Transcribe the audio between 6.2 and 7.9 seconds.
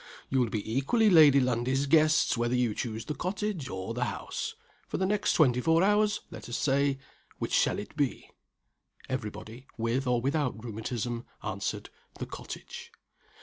(let us say) which shall